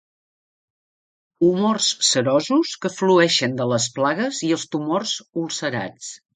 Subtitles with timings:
[1.47, 5.15] Humors serosos que flueixen de les plagues i els tumors
[5.47, 6.13] ulcerats.